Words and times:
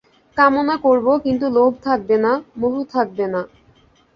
কামনা 0.37 0.75
করব, 0.77 1.07
কিন্তু 1.25 1.45
লোভ 1.49 1.71
থাকবে 1.83 2.15
না, 2.17 2.31
মোহ 2.57 2.75
থাকবে 2.93 3.25
না। 3.33 3.41